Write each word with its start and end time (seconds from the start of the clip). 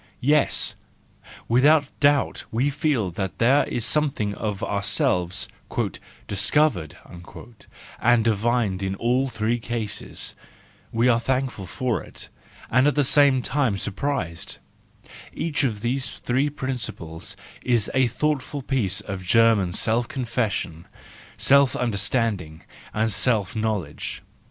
Yes, 0.19 0.73
without 1.47 1.91
doubt 1.99 2.45
we 2.51 2.71
feel 2.71 3.11
that 3.11 3.37
there 3.37 3.65
is 3.65 3.85
something 3.85 4.33
of 4.33 4.63
ourselves" 4.63 5.47
discovered" 6.27 6.97
and 8.01 8.23
divined 8.23 8.81
in 8.81 8.95
all 8.95 9.29
three 9.29 9.59
cases; 9.59 10.33
we 10.91 11.07
are 11.07 11.19
thankful 11.19 11.67
for 11.67 12.01
it, 12.01 12.29
and 12.71 12.87
at 12.87 12.95
the 12.95 13.03
same 13.03 13.43
time 13.43 13.77
surprised; 13.77 14.57
each 15.33 15.63
of 15.63 15.81
these 15.81 16.09
three 16.09 16.49
principles 16.49 17.37
is 17.61 17.91
a 17.93 18.07
thoughtful 18.07 18.63
piece 18.63 19.01
of 19.01 19.23
German 19.23 19.71
self 19.71 20.07
confession, 20.07 20.87
self 21.37 21.75
understanding, 21.75 22.63
and 22.91 23.11
self 23.11 23.53
know¬ 23.53 23.83
ledge. 23.83 24.23